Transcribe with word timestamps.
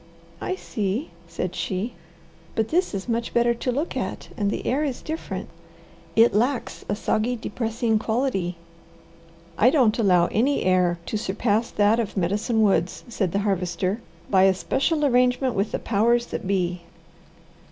"I 0.41 0.55
see," 0.55 1.11
said 1.27 1.53
she. 1.55 1.93
"But 2.55 2.69
this 2.69 2.95
is 2.95 3.07
much 3.07 3.35
better 3.35 3.53
to 3.53 3.71
look 3.71 3.95
at 3.95 4.29
and 4.35 4.49
the 4.49 4.65
air 4.65 4.83
is 4.83 5.03
different. 5.03 5.47
It 6.15 6.33
lacks 6.33 6.83
a 6.89 6.95
soggy, 6.95 7.35
depressing 7.35 7.99
quality." 7.99 8.57
"I 9.59 9.69
don't 9.69 9.99
allow 9.99 10.25
any 10.31 10.63
air 10.63 10.97
to 11.05 11.17
surpass 11.17 11.69
that 11.69 11.99
of 11.99 12.17
Medicine 12.17 12.63
Woods," 12.63 13.03
said 13.09 13.31
the 13.31 13.37
Harvester, 13.45 14.01
"by 14.27 14.45
especial 14.45 15.05
arrangement 15.05 15.53
with 15.53 15.71
the 15.71 15.77
powers 15.77 16.25
that 16.25 16.47
be." 16.47 16.81